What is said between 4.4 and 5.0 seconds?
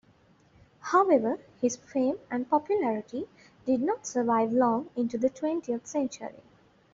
long